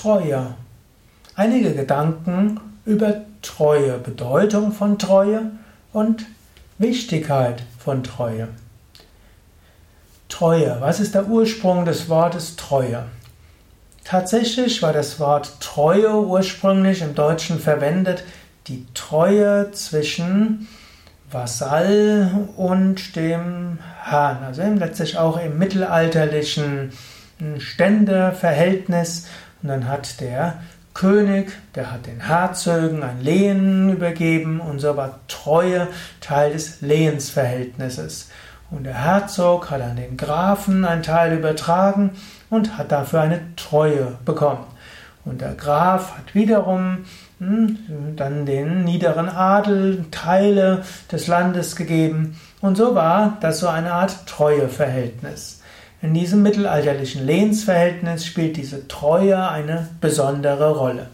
Treue. 0.00 0.54
Einige 1.34 1.74
Gedanken 1.74 2.60
über 2.84 3.22
Treue, 3.42 3.98
Bedeutung 3.98 4.70
von 4.70 4.96
Treue 4.96 5.50
und 5.92 6.24
Wichtigkeit 6.78 7.64
von 7.80 8.04
Treue. 8.04 8.46
Treue, 10.28 10.76
was 10.78 11.00
ist 11.00 11.16
der 11.16 11.26
Ursprung 11.26 11.84
des 11.84 12.08
Wortes 12.08 12.54
Treue? 12.54 13.06
Tatsächlich 14.04 14.82
war 14.82 14.92
das 14.92 15.18
Wort 15.18 15.60
Treue 15.60 16.14
ursprünglich 16.14 17.02
im 17.02 17.16
Deutschen 17.16 17.58
verwendet, 17.58 18.22
die 18.68 18.86
Treue 18.94 19.72
zwischen 19.72 20.68
Vasall 21.28 22.46
und 22.56 23.16
dem 23.16 23.80
Herrn, 24.04 24.44
also 24.44 24.62
letztlich 24.62 25.18
auch 25.18 25.40
im 25.40 25.58
mittelalterlichen 25.58 26.92
Ständeverhältnis. 27.58 29.26
Und 29.62 29.68
dann 29.68 29.88
hat 29.88 30.20
der 30.20 30.58
König, 30.94 31.52
der 31.74 31.92
hat 31.92 32.06
den 32.06 32.20
Herzögen 32.20 33.02
ein 33.02 33.20
Lehen 33.20 33.92
übergeben 33.92 34.60
und 34.60 34.80
so 34.80 34.96
war 34.96 35.20
Treue 35.28 35.88
Teil 36.20 36.52
des 36.52 36.80
Lehensverhältnisses. 36.80 38.30
Und 38.70 38.84
der 38.84 38.94
Herzog 38.94 39.70
hat 39.70 39.80
an 39.80 39.96
den 39.96 40.16
Grafen 40.16 40.84
einen 40.84 41.02
Teil 41.02 41.38
übertragen 41.38 42.10
und 42.50 42.76
hat 42.76 42.92
dafür 42.92 43.20
eine 43.20 43.40
Treue 43.56 44.18
bekommen. 44.24 44.64
Und 45.24 45.40
der 45.40 45.54
Graf 45.54 46.16
hat 46.16 46.34
wiederum 46.34 47.04
hm, 47.38 48.16
dann 48.16 48.44
den 48.46 48.84
niederen 48.84 49.28
Adel 49.28 50.04
Teile 50.10 50.82
des 51.12 51.26
Landes 51.26 51.76
gegeben. 51.76 52.38
Und 52.60 52.76
so 52.76 52.94
war 52.94 53.36
das 53.40 53.60
so 53.60 53.68
eine 53.68 53.92
Art 53.92 54.26
Treueverhältnis. 54.26 55.57
In 56.00 56.14
diesem 56.14 56.44
mittelalterlichen 56.44 57.26
Lehnsverhältnis 57.26 58.24
spielt 58.24 58.56
diese 58.56 58.86
Treue 58.86 59.48
eine 59.48 59.88
besondere 60.00 60.76
Rolle. 60.76 61.08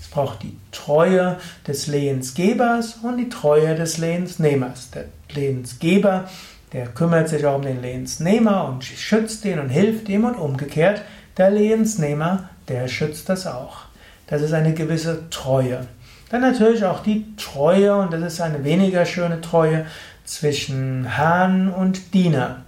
Es 0.00 0.08
braucht 0.08 0.42
die 0.42 0.56
Treue 0.72 1.36
des 1.66 1.88
Lehensgebers 1.88 3.00
und 3.02 3.18
die 3.18 3.28
Treue 3.28 3.74
des 3.74 3.98
Lehensnehmers. 3.98 4.92
Der 4.92 5.04
Lehensgeber, 5.34 6.24
der 6.72 6.86
kümmert 6.86 7.28
sich 7.28 7.44
auch 7.44 7.56
um 7.56 7.62
den 7.62 7.82
Lehensnehmer 7.82 8.66
und 8.66 8.82
schützt 8.82 9.44
ihn 9.44 9.58
und 9.58 9.68
hilft 9.68 10.08
ihm 10.08 10.24
und 10.24 10.36
umgekehrt, 10.36 11.02
der 11.36 11.50
Lehensnehmer, 11.50 12.48
der 12.68 12.88
schützt 12.88 13.28
das 13.28 13.46
auch. 13.46 13.80
Das 14.26 14.40
ist 14.40 14.54
eine 14.54 14.72
gewisse 14.72 15.28
Treue. 15.28 15.86
Dann 16.30 16.40
natürlich 16.40 16.84
auch 16.86 17.02
die 17.02 17.36
Treue, 17.36 17.94
und 17.94 18.10
das 18.12 18.22
ist 18.22 18.40
eine 18.40 18.64
weniger 18.64 19.04
schöne 19.04 19.42
Treue, 19.42 19.84
zwischen 20.24 21.04
Herrn 21.04 21.68
und 21.68 22.14
Diener. 22.14 22.62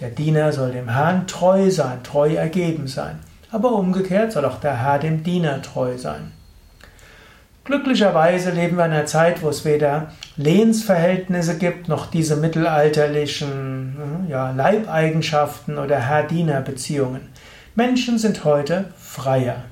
Der 0.00 0.10
Diener 0.10 0.52
soll 0.52 0.70
dem 0.70 0.88
Herrn 0.88 1.26
treu 1.26 1.70
sein, 1.70 2.04
treu 2.04 2.34
ergeben 2.34 2.86
sein. 2.86 3.18
Aber 3.50 3.72
umgekehrt 3.72 4.30
soll 4.30 4.44
auch 4.44 4.60
der 4.60 4.80
Herr 4.80 5.00
dem 5.00 5.24
Diener 5.24 5.60
treu 5.60 5.98
sein. 5.98 6.32
Glücklicherweise 7.64 8.50
leben 8.50 8.76
wir 8.76 8.86
in 8.86 8.92
einer 8.92 9.06
Zeit, 9.06 9.42
wo 9.42 9.48
es 9.48 9.64
weder 9.64 10.12
Lehnsverhältnisse 10.36 11.58
gibt, 11.58 11.88
noch 11.88 12.06
diese 12.06 12.36
mittelalterlichen 12.36 13.96
hm, 13.98 14.30
ja, 14.30 14.52
Leibeigenschaften 14.52 15.78
oder 15.78 15.98
Herr-Diener-Beziehungen. 15.98 17.28
Menschen 17.74 18.18
sind 18.18 18.44
heute 18.44 18.86
freier. 18.96 19.64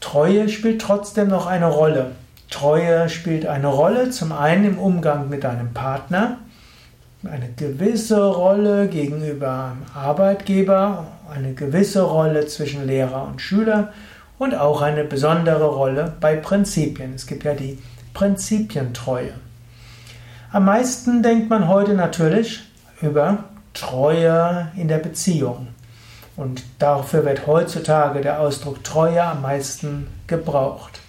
Treue 0.00 0.48
spielt 0.48 0.80
trotzdem 0.80 1.28
noch 1.28 1.46
eine 1.46 1.66
Rolle. 1.66 2.12
Treue 2.50 3.08
spielt 3.08 3.46
eine 3.46 3.66
Rolle 3.66 4.10
zum 4.10 4.30
einen 4.32 4.64
im 4.66 4.78
Umgang 4.78 5.28
mit 5.28 5.42
deinem 5.42 5.72
Partner, 5.72 6.38
eine 7.30 7.48
gewisse 7.50 8.24
Rolle 8.24 8.88
gegenüber 8.88 9.76
Arbeitgeber, 9.94 11.06
eine 11.28 11.54
gewisse 11.54 12.02
Rolle 12.02 12.46
zwischen 12.46 12.86
Lehrer 12.86 13.26
und 13.26 13.40
Schüler 13.40 13.92
und 14.38 14.54
auch 14.54 14.82
eine 14.82 15.04
besondere 15.04 15.66
Rolle 15.66 16.14
bei 16.20 16.36
Prinzipien. 16.36 17.14
Es 17.14 17.26
gibt 17.26 17.44
ja 17.44 17.54
die 17.54 17.78
Prinzipientreue. 18.14 19.32
Am 20.52 20.64
meisten 20.64 21.22
denkt 21.22 21.50
man 21.50 21.68
heute 21.68 21.94
natürlich 21.94 22.62
über 23.02 23.44
Treue 23.74 24.68
in 24.76 24.88
der 24.88 24.98
Beziehung. 24.98 25.68
Und 26.36 26.62
dafür 26.78 27.24
wird 27.24 27.46
heutzutage 27.46 28.20
der 28.20 28.40
Ausdruck 28.40 28.84
Treue 28.84 29.22
am 29.22 29.42
meisten 29.42 30.06
gebraucht. 30.26 31.00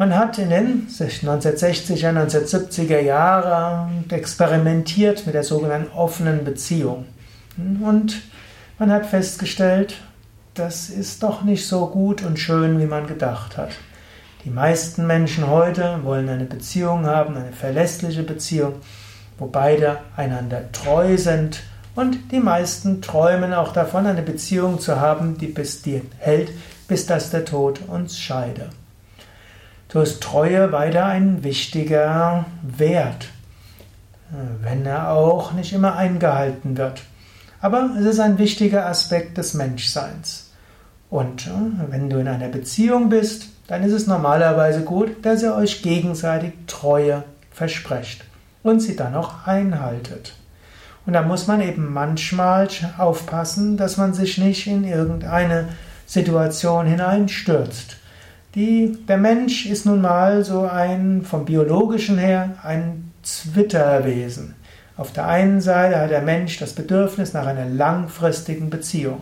Man 0.00 0.16
hat 0.16 0.38
in 0.38 0.50
den 0.50 0.86
1960er, 0.86 2.12
1970er 2.12 3.00
Jahren 3.00 4.04
experimentiert 4.08 5.26
mit 5.26 5.34
der 5.34 5.42
sogenannten 5.42 5.90
offenen 5.90 6.44
Beziehung. 6.44 7.06
Und 7.56 8.22
man 8.78 8.92
hat 8.92 9.06
festgestellt, 9.06 9.96
das 10.54 10.88
ist 10.88 11.24
doch 11.24 11.42
nicht 11.42 11.66
so 11.66 11.88
gut 11.88 12.22
und 12.22 12.38
schön, 12.38 12.78
wie 12.80 12.86
man 12.86 13.08
gedacht 13.08 13.56
hat. 13.56 13.70
Die 14.44 14.50
meisten 14.50 15.04
Menschen 15.04 15.48
heute 15.48 15.98
wollen 16.04 16.28
eine 16.28 16.44
Beziehung 16.44 17.04
haben, 17.06 17.36
eine 17.36 17.50
verlässliche 17.50 18.22
Beziehung, 18.22 18.74
wo 19.36 19.46
beide 19.46 19.98
einander 20.16 20.70
treu 20.70 21.16
sind 21.16 21.64
und 21.96 22.30
die 22.30 22.38
meisten 22.38 23.02
träumen 23.02 23.52
auch 23.52 23.72
davon, 23.72 24.06
eine 24.06 24.22
Beziehung 24.22 24.78
zu 24.78 25.00
haben, 25.00 25.38
die 25.38 25.48
bis 25.48 25.82
die 25.82 26.02
hält, 26.18 26.52
bis 26.86 27.06
dass 27.06 27.30
der 27.30 27.44
Tod 27.44 27.80
uns 27.88 28.16
scheide. 28.16 28.70
So 29.90 30.02
ist 30.02 30.22
Treue 30.22 30.70
weiter 30.70 31.06
ein 31.06 31.42
wichtiger 31.44 32.44
Wert, 32.62 33.28
wenn 34.60 34.84
er 34.84 35.12
auch 35.12 35.52
nicht 35.52 35.72
immer 35.72 35.96
eingehalten 35.96 36.76
wird. 36.76 37.02
Aber 37.60 37.90
es 37.98 38.04
ist 38.04 38.20
ein 38.20 38.38
wichtiger 38.38 38.86
Aspekt 38.86 39.38
des 39.38 39.54
Menschseins. 39.54 40.50
Und 41.10 41.46
äh, 41.46 41.90
wenn 41.90 42.10
du 42.10 42.18
in 42.18 42.28
einer 42.28 42.48
Beziehung 42.48 43.08
bist, 43.08 43.46
dann 43.66 43.82
ist 43.82 43.92
es 43.92 44.06
normalerweise 44.06 44.82
gut, 44.82 45.24
dass 45.24 45.42
ihr 45.42 45.54
euch 45.54 45.82
gegenseitig 45.82 46.52
Treue 46.66 47.24
versprecht 47.50 48.24
und 48.62 48.80
sie 48.80 48.94
dann 48.94 49.14
auch 49.14 49.46
einhaltet. 49.46 50.34
Und 51.06 51.14
da 51.14 51.22
muss 51.22 51.46
man 51.46 51.62
eben 51.62 51.92
manchmal 51.92 52.68
aufpassen, 52.98 53.78
dass 53.78 53.96
man 53.96 54.12
sich 54.12 54.36
nicht 54.36 54.66
in 54.66 54.84
irgendeine 54.84 55.68
Situation 56.06 56.86
hineinstürzt. 56.86 57.96
Die, 58.54 58.96
der 59.06 59.18
Mensch 59.18 59.66
ist 59.66 59.84
nun 59.84 60.00
mal 60.00 60.44
so 60.44 60.62
ein, 60.62 61.22
vom 61.22 61.44
biologischen 61.44 62.18
her, 62.18 62.56
ein 62.62 63.12
Zwitterwesen. 63.22 64.54
Auf 64.96 65.12
der 65.12 65.26
einen 65.26 65.60
Seite 65.60 66.00
hat 66.00 66.10
der 66.10 66.22
Mensch 66.22 66.58
das 66.58 66.72
Bedürfnis 66.72 67.32
nach 67.32 67.46
einer 67.46 67.66
langfristigen 67.66 68.70
Beziehung. 68.70 69.20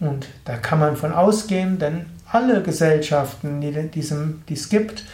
Und 0.00 0.28
da 0.46 0.56
kann 0.56 0.78
man 0.78 0.96
von 0.96 1.12
ausgehen, 1.12 1.78
denn 1.78 2.06
alle 2.32 2.62
Gesellschaften, 2.62 3.60
die, 3.60 3.72
diesem, 3.88 4.42
die 4.48 4.54
es 4.54 4.68
gibt, 4.68 5.04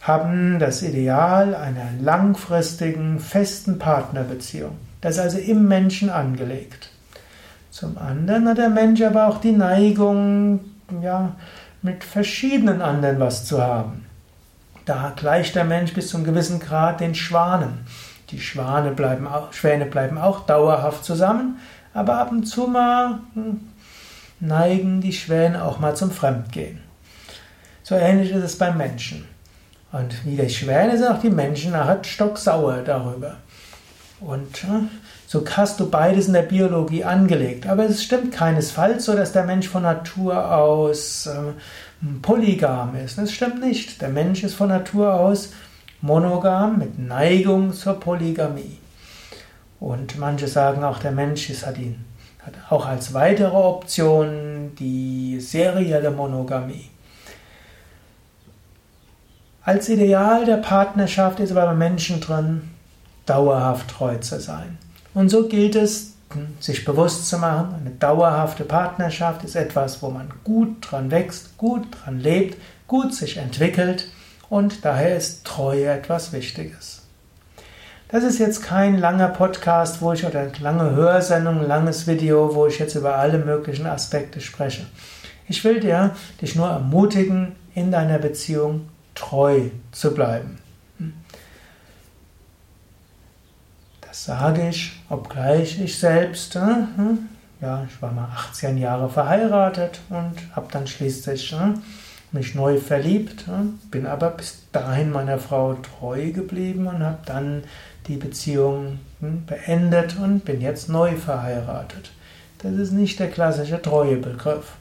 haben 0.00 0.58
das 0.58 0.82
Ideal 0.82 1.54
einer 1.54 1.90
langfristigen, 2.00 3.20
festen 3.20 3.78
Partnerbeziehung. 3.78 4.72
Das 5.00 5.14
ist 5.14 5.20
also 5.20 5.38
im 5.38 5.68
Menschen 5.68 6.10
angelegt. 6.10 6.90
Zum 7.70 7.96
anderen 7.98 8.48
hat 8.48 8.58
der 8.58 8.68
Mensch 8.68 9.00
aber 9.02 9.28
auch 9.28 9.40
die 9.40 9.52
Neigung, 9.52 10.60
ja, 11.00 11.36
mit 11.82 12.04
verschiedenen 12.04 12.80
anderen 12.80 13.20
was 13.20 13.44
zu 13.44 13.62
haben. 13.62 14.06
Da 14.84 15.12
gleicht 15.14 15.54
der 15.54 15.64
Mensch 15.64 15.92
bis 15.92 16.08
zu 16.08 16.16
einem 16.16 16.26
gewissen 16.26 16.60
Grad 16.60 17.00
den 17.00 17.14
Schwanen. 17.14 17.86
Die 18.30 18.40
Schwane 18.40 18.92
bleiben 18.92 19.28
Schwäne 19.50 19.86
bleiben 19.86 20.18
auch 20.18 20.46
dauerhaft 20.46 21.04
zusammen, 21.04 21.58
aber 21.92 22.18
ab 22.18 22.30
und 22.30 22.44
zu 22.46 22.66
mal 22.66 23.20
hm, 23.34 23.60
neigen 24.40 25.00
die 25.00 25.12
Schwäne 25.12 25.64
auch 25.64 25.78
mal 25.78 25.94
zum 25.94 26.10
Fremdgehen. 26.10 26.80
So 27.82 27.94
ähnlich 27.94 28.30
ist 28.30 28.42
es 28.42 28.58
beim 28.58 28.78
Menschen. 28.78 29.26
Und 29.92 30.24
wie 30.24 30.36
die 30.36 30.48
Schwäne 30.48 30.96
sind 30.96 31.08
auch 31.08 31.20
die 31.20 31.30
Menschen 31.30 31.72
nachher 31.72 32.02
stocksauer 32.02 32.78
darüber. 32.78 33.36
Und 34.20 34.56
hm, 34.62 34.88
so 35.32 35.42
hast 35.56 35.80
du 35.80 35.88
beides 35.88 36.26
in 36.26 36.34
der 36.34 36.42
Biologie 36.42 37.04
angelegt. 37.04 37.66
Aber 37.66 37.86
es 37.86 38.04
stimmt 38.04 38.34
keinesfalls 38.34 39.06
so, 39.06 39.14
dass 39.16 39.32
der 39.32 39.44
Mensch 39.44 39.66
von 39.66 39.82
Natur 39.82 40.54
aus 40.54 41.24
äh, 41.24 41.54
polygam 42.20 42.94
ist. 42.96 43.16
Das 43.16 43.32
stimmt 43.32 43.62
nicht. 43.62 44.02
Der 44.02 44.10
Mensch 44.10 44.44
ist 44.44 44.52
von 44.52 44.68
Natur 44.68 45.14
aus 45.14 45.54
monogam 46.02 46.78
mit 46.78 46.98
Neigung 46.98 47.72
zur 47.72 47.94
Polygamie. 47.94 48.76
Und 49.80 50.18
manche 50.18 50.48
sagen 50.48 50.84
auch, 50.84 50.98
der 50.98 51.12
Mensch 51.12 51.48
ist, 51.48 51.64
hat, 51.64 51.78
ihn, 51.78 52.04
hat 52.44 52.52
auch 52.68 52.84
als 52.84 53.14
weitere 53.14 53.56
Option 53.56 54.72
die 54.78 55.40
serielle 55.40 56.10
Monogamie. 56.10 56.90
Als 59.64 59.88
Ideal 59.88 60.44
der 60.44 60.58
Partnerschaft 60.58 61.40
ist 61.40 61.52
aber 61.52 61.68
bei 61.68 61.74
Menschen 61.74 62.20
drin, 62.20 62.68
dauerhaft 63.24 63.88
treu 63.88 64.18
zu 64.18 64.38
sein. 64.38 64.76
Und 65.14 65.28
so 65.28 65.48
gilt 65.48 65.76
es, 65.76 66.14
sich 66.60 66.84
bewusst 66.84 67.28
zu 67.28 67.38
machen, 67.38 67.74
eine 67.78 67.90
dauerhafte 67.90 68.64
Partnerschaft 68.64 69.44
ist 69.44 69.54
etwas, 69.54 70.02
wo 70.02 70.08
man 70.08 70.28
gut 70.44 70.76
dran 70.80 71.10
wächst, 71.10 71.58
gut 71.58 71.86
dran 71.90 72.18
lebt, 72.18 72.58
gut 72.86 73.14
sich 73.14 73.36
entwickelt 73.36 74.08
und 74.48 74.84
daher 74.84 75.16
ist 75.16 75.44
Treue 75.44 75.86
etwas 75.86 76.32
Wichtiges. 76.32 77.02
Das 78.08 78.24
ist 78.24 78.38
jetzt 78.38 78.62
kein 78.62 78.98
langer 78.98 79.28
Podcast, 79.28 80.02
wo 80.02 80.12
ich 80.12 80.26
oder 80.26 80.50
lange 80.60 80.94
Hörsendung, 80.94 81.66
langes 81.66 82.06
Video, 82.06 82.54
wo 82.54 82.66
ich 82.66 82.78
jetzt 82.78 82.94
über 82.94 83.16
alle 83.16 83.38
möglichen 83.38 83.86
Aspekte 83.86 84.40
spreche. 84.40 84.86
Ich 85.48 85.64
will 85.64 85.80
dir 85.80 86.14
dich 86.40 86.54
nur 86.54 86.68
ermutigen, 86.68 87.56
in 87.74 87.90
deiner 87.90 88.18
Beziehung 88.18 88.88
treu 89.14 89.70
zu 89.92 90.12
bleiben. 90.12 90.58
Das 94.12 94.26
sage 94.26 94.68
ich, 94.68 94.92
obgleich 95.08 95.80
ich 95.80 95.98
selbst, 95.98 96.54
äh, 96.56 96.84
ja, 97.62 97.86
ich 97.88 98.02
war 98.02 98.12
mal 98.12 98.28
18 98.36 98.76
Jahre 98.76 99.08
verheiratet 99.08 100.00
und 100.10 100.34
habe 100.54 100.66
dann 100.70 100.86
schließlich 100.86 101.54
äh, 101.54 101.72
mich 102.30 102.54
neu 102.54 102.76
verliebt, 102.76 103.46
äh, 103.48 103.64
bin 103.90 104.04
aber 104.04 104.32
bis 104.32 104.64
dahin 104.70 105.12
meiner 105.12 105.38
Frau 105.38 105.72
treu 105.76 106.30
geblieben 106.30 106.88
und 106.88 107.02
habe 107.02 107.20
dann 107.24 107.64
die 108.06 108.18
Beziehung 108.18 108.98
hm, 109.20 109.46
beendet 109.46 110.18
und 110.22 110.44
bin 110.44 110.60
jetzt 110.60 110.90
neu 110.90 111.16
verheiratet. 111.16 112.10
Das 112.58 112.72
ist 112.72 112.92
nicht 112.92 113.18
der 113.18 113.30
klassische 113.30 113.80
Treuebegriff. 113.80 114.74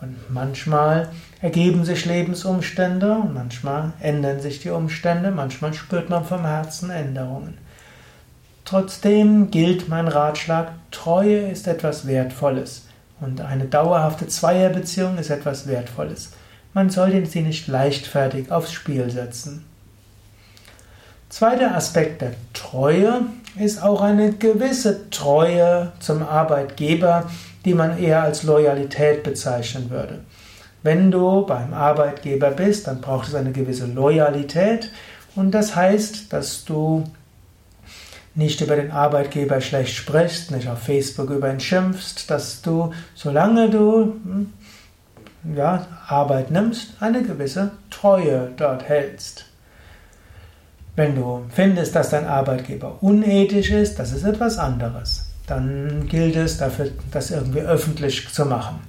Und 0.00 0.16
manchmal 0.28 1.08
ergeben 1.40 1.84
sich 1.84 2.04
Lebensumstände 2.04 3.16
manchmal 3.32 3.92
ändern 4.00 4.40
sich 4.40 4.58
die 4.58 4.70
Umstände, 4.70 5.30
manchmal 5.30 5.72
spürt 5.72 6.10
man 6.10 6.24
vom 6.24 6.44
Herzen 6.44 6.90
Änderungen. 6.90 7.62
Trotzdem 8.72 9.50
gilt 9.50 9.90
mein 9.90 10.08
Ratschlag, 10.08 10.72
Treue 10.90 11.50
ist 11.50 11.68
etwas 11.68 12.06
Wertvolles 12.06 12.86
und 13.20 13.42
eine 13.42 13.66
dauerhafte 13.66 14.28
Zweierbeziehung 14.28 15.18
ist 15.18 15.28
etwas 15.28 15.66
Wertvolles. 15.66 16.30
Man 16.72 16.88
sollte 16.88 17.26
sie 17.26 17.42
nicht 17.42 17.68
leichtfertig 17.68 18.50
aufs 18.50 18.72
Spiel 18.72 19.10
setzen. 19.10 19.66
Zweiter 21.28 21.76
Aspekt 21.76 22.22
der 22.22 22.32
Treue 22.54 23.26
ist 23.56 23.82
auch 23.82 24.00
eine 24.00 24.32
gewisse 24.32 25.10
Treue 25.10 25.92
zum 26.00 26.22
Arbeitgeber, 26.22 27.30
die 27.66 27.74
man 27.74 27.98
eher 27.98 28.22
als 28.22 28.42
Loyalität 28.42 29.22
bezeichnen 29.22 29.90
würde. 29.90 30.20
Wenn 30.82 31.10
du 31.10 31.44
beim 31.44 31.74
Arbeitgeber 31.74 32.50
bist, 32.50 32.86
dann 32.86 33.02
braucht 33.02 33.28
es 33.28 33.34
eine 33.34 33.52
gewisse 33.52 33.84
Loyalität 33.84 34.90
und 35.36 35.50
das 35.50 35.76
heißt, 35.76 36.32
dass 36.32 36.64
du 36.64 37.04
nicht 38.34 38.60
über 38.60 38.76
den 38.76 38.90
Arbeitgeber 38.90 39.60
schlecht 39.60 39.94
sprichst, 39.94 40.50
nicht 40.50 40.68
auf 40.68 40.78
Facebook 40.78 41.30
über 41.30 41.50
ihn 41.50 41.60
schimpfst, 41.60 42.24
dass 42.28 42.62
du, 42.62 42.92
solange 43.14 43.68
du 43.68 44.14
hm, 44.24 44.52
ja, 45.56 45.86
Arbeit 46.06 46.50
nimmst, 46.50 46.94
eine 47.00 47.22
gewisse 47.22 47.72
Treue 47.90 48.50
dort 48.56 48.88
hältst. 48.88 49.46
Wenn 50.94 51.14
du 51.14 51.44
findest, 51.48 51.94
dass 51.94 52.10
dein 52.10 52.26
Arbeitgeber 52.26 53.02
unethisch 53.02 53.70
ist, 53.70 53.98
das 53.98 54.12
ist 54.12 54.24
etwas 54.24 54.58
anderes. 54.58 55.30
Dann 55.46 56.06
gilt 56.06 56.36
es 56.36 56.58
dafür, 56.58 56.90
das 57.10 57.30
irgendwie 57.30 57.60
öffentlich 57.60 58.28
zu 58.32 58.44
machen. 58.44 58.80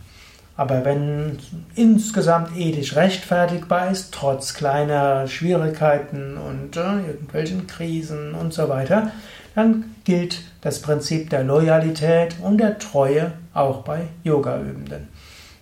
Aber 0.56 0.86
wenn 0.86 1.40
insgesamt 1.76 2.56
ethisch 2.56 2.96
rechtfertigbar 2.96 3.90
ist, 3.90 4.14
trotz 4.14 4.54
kleiner 4.54 5.28
Schwierigkeiten 5.28 6.38
und 6.38 6.78
äh, 6.78 7.08
irgendwelchen 7.08 7.66
Krisen 7.66 8.36
und 8.36 8.54
so 8.54 8.70
weiter, 8.70 9.12
dann 9.56 9.86
gilt 10.04 10.42
das 10.62 10.82
Prinzip 10.82 11.30
der 11.30 11.44
Loyalität 11.44 12.36
und 12.42 12.60
der 12.60 12.78
Treue 12.78 13.34
auch 13.54 13.84
bei 13.84 14.02
Yogaübenden. 14.24 15.08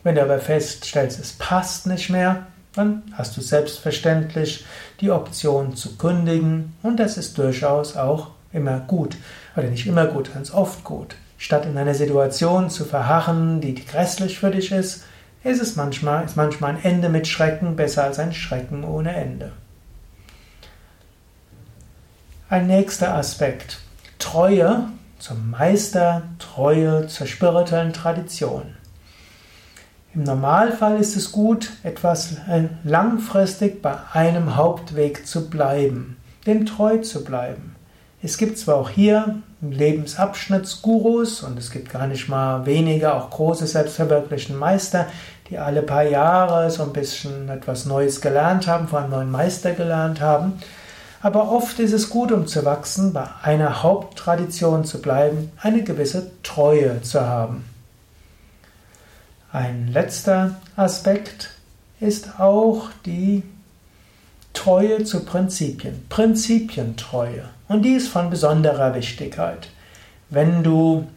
Wenn 0.03 0.15
du 0.15 0.23
aber 0.23 0.39
feststellst, 0.39 1.19
es 1.19 1.33
passt 1.33 1.87
nicht 1.87 2.09
mehr, 2.09 2.47
dann 2.73 3.03
hast 3.13 3.35
du 3.37 3.41
selbstverständlich 3.41 4.65
die 4.99 5.11
Option 5.11 5.75
zu 5.75 5.97
kündigen 5.97 6.73
und 6.83 6.99
das 6.99 7.17
ist 7.17 7.37
durchaus 7.37 7.95
auch 7.95 8.31
immer 8.53 8.79
gut. 8.79 9.15
Oder 9.55 9.67
nicht 9.67 9.87
immer 9.87 10.07
gut, 10.07 10.33
ganz 10.33 10.51
oft 10.51 10.83
gut. 10.83 11.15
Statt 11.41 11.65
in 11.65 11.75
einer 11.75 11.95
Situation 11.95 12.69
zu 12.69 12.85
verharren, 12.85 13.61
die 13.61 13.73
grässlich 13.73 14.37
für 14.37 14.51
dich 14.51 14.71
ist, 14.71 15.05
ist 15.43 15.59
es 15.59 15.75
manchmal, 15.75 16.23
ist 16.23 16.37
manchmal 16.37 16.75
ein 16.75 16.83
Ende 16.83 17.09
mit 17.09 17.27
Schrecken 17.27 17.75
besser 17.75 18.03
als 18.03 18.19
ein 18.19 18.31
Schrecken 18.31 18.83
ohne 18.83 19.15
Ende. 19.15 19.51
Ein 22.47 22.67
nächster 22.67 23.15
Aspekt. 23.15 23.79
Treue 24.19 24.89
zum 25.17 25.49
Meister, 25.49 26.21
Treue 26.37 27.07
zur 27.07 27.25
spirituellen 27.25 27.91
Tradition. 27.93 28.75
Im 30.13 30.21
Normalfall 30.21 30.99
ist 30.99 31.17
es 31.17 31.31
gut, 31.31 31.71
etwas 31.81 32.33
äh, 32.49 32.67
langfristig 32.83 33.81
bei 33.81 33.97
einem 34.13 34.55
Hauptweg 34.55 35.25
zu 35.25 35.49
bleiben, 35.49 36.17
dem 36.45 36.67
treu 36.67 36.99
zu 36.99 37.23
bleiben. 37.23 37.70
Es 38.23 38.37
gibt 38.37 38.59
zwar 38.59 38.75
auch 38.75 38.89
hier 38.89 39.41
Lebensabschnittsgurus 39.61 41.41
und 41.41 41.57
es 41.57 41.71
gibt 41.71 41.91
gar 41.91 42.05
nicht 42.05 42.29
mal 42.29 42.65
wenige, 42.67 43.13
auch 43.13 43.31
große 43.31 43.65
selbstverwirklichten 43.65 44.55
Meister, 44.55 45.07
die 45.49 45.57
alle 45.57 45.81
paar 45.81 46.03
Jahre 46.03 46.69
so 46.69 46.83
ein 46.83 46.93
bisschen 46.93 47.49
etwas 47.49 47.85
Neues 47.85 48.21
gelernt 48.21 48.67
haben, 48.67 48.87
von 48.87 49.03
einem 49.03 49.11
neuen 49.11 49.31
Meister 49.31 49.71
gelernt 49.73 50.21
haben. 50.21 50.53
Aber 51.23 51.51
oft 51.51 51.79
ist 51.79 51.93
es 51.93 52.09
gut, 52.09 52.31
um 52.31 52.47
zu 52.47 52.63
wachsen, 52.63 53.13
bei 53.13 53.27
einer 53.43 53.83
Haupttradition 53.83 54.85
zu 54.85 55.01
bleiben, 55.01 55.51
eine 55.59 55.83
gewisse 55.83 56.31
Treue 56.43 57.01
zu 57.01 57.21
haben. 57.21 57.65
Ein 59.51 59.87
letzter 59.91 60.55
Aspekt 60.75 61.51
ist 61.99 62.39
auch 62.39 62.89
die 63.05 63.43
Treue 64.53 65.03
zu 65.03 65.25
Prinzipien, 65.25 66.05
Prinzipientreue. 66.09 67.45
Und 67.67 67.83
die 67.83 67.93
ist 67.93 68.09
von 68.09 68.29
besonderer 68.29 68.93
Wichtigkeit. 68.95 69.69
Wenn 70.29 70.63
du 70.63 71.07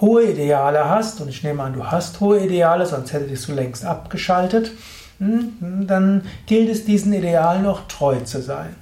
hohe 0.00 0.24
Ideale 0.24 0.88
hast, 0.88 1.20
und 1.20 1.28
ich 1.28 1.42
nehme 1.42 1.62
an, 1.62 1.74
du 1.74 1.86
hast 1.86 2.20
hohe 2.20 2.44
Ideale, 2.44 2.86
sonst 2.86 3.12
hättest 3.12 3.48
du 3.48 3.52
längst 3.52 3.84
abgeschaltet, 3.84 4.72
hm, 5.18 5.86
dann 5.86 6.22
gilt 6.46 6.68
es, 6.68 6.84
diesen 6.84 7.12
Idealen 7.12 7.66
auch 7.66 7.86
treu 7.86 8.18
zu 8.20 8.42
sein. 8.42 8.74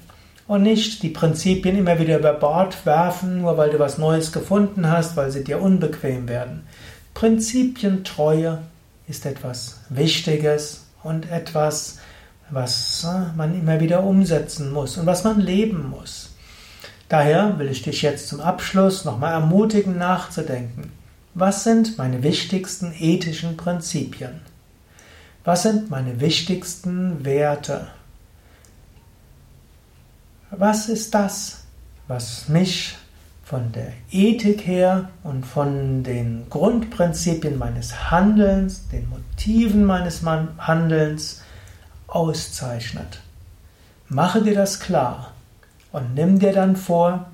Und 0.49 0.63
nicht 0.63 1.03
die 1.03 1.11
Prinzipien 1.11 1.77
immer 1.77 1.99
wieder 2.01 2.19
über 2.19 2.33
Bord 2.33 2.85
werfen, 2.85 3.43
nur 3.43 3.57
weil 3.57 3.71
du 3.71 3.79
was 3.79 3.99
Neues 3.99 4.33
gefunden 4.33 4.91
hast, 4.91 5.17
weil 5.17 5.31
sie 5.31 5.45
dir 5.45 5.61
unbequem 5.61 6.29
werden. 6.29 6.65
Prinzipientreue 7.15 8.59
ist 9.07 9.27
etwas 9.27 9.81
Wichtiges 9.91 10.87
und 11.03 11.31
etwas, 11.31 11.99
was 12.51 13.05
äh, 13.05 13.37
man 13.37 13.55
immer 13.55 13.81
wieder 13.81 14.05
umsetzen 14.05 14.73
muss 14.73 14.97
und 14.97 15.07
was 15.07 15.25
man 15.25 15.41
leben 15.41 15.89
muss. 15.89 16.31
Daher 17.09 17.59
will 17.59 17.69
ich 17.69 17.83
dich 17.83 18.03
jetzt 18.03 18.29
zum 18.29 18.41
Abschluss 18.41 19.05
nochmal 19.05 19.33
ermutigen 19.33 19.99
nachzudenken. 19.99 20.93
Was 21.35 21.65
sind 21.65 21.99
meine 21.99 22.23
wichtigsten 22.23 22.93
ethischen 22.99 23.57
Prinzipien? 23.57 24.41
Was 25.45 25.63
sind 25.63 25.91
meine 25.91 26.21
wichtigsten 26.21 27.25
Werte? 27.25 27.89
Was 30.51 30.89
ist 30.89 31.15
das, 31.15 31.65
was 32.09 32.49
mich 32.49 32.97
von 33.45 33.73
der 33.73 33.93
Ethik 34.13 34.67
her 34.67 35.11
und 35.25 35.45
von 35.45 36.05
den 36.05 36.47
Grundprinzipien 36.51 37.59
meines 37.59 38.11
Handelns, 38.11 38.89
den 38.89 39.09
Motiven 39.09 39.85
meines 39.85 40.23
Handelns 40.25 41.43
auszeichnet. 42.11 43.21
Mache 44.09 44.43
dir 44.43 44.55
das 44.55 44.81
klar 44.81 45.33
und 45.93 46.15
nimm 46.15 46.39
dir 46.39 46.53
dann 46.53 46.77
vor, 46.77 47.31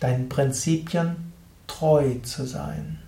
deinen 0.00 0.28
Prinzipien 0.28 1.32
treu 1.66 2.14
zu 2.22 2.46
sein. 2.46 2.98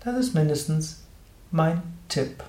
Das 0.00 0.16
ist 0.16 0.34
mindestens 0.34 1.02
mein 1.50 1.82
Tipp. 2.08 2.42